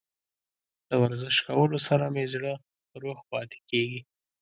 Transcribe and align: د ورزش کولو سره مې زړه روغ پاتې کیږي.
د 0.87 0.91
ورزش 1.03 1.35
کولو 1.47 1.77
سره 1.87 2.05
مې 2.13 2.25
زړه 2.33 2.53
روغ 3.01 3.17
پاتې 3.31 3.57
کیږي. 3.69 4.01